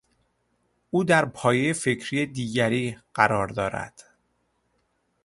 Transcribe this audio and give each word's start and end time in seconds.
او 0.89 1.03
در 1.03 1.25
پایهی 1.25 1.73
فکری 1.73 2.25
دیگری 2.25 2.97
قرار 3.13 3.47
دارد. 3.47 4.03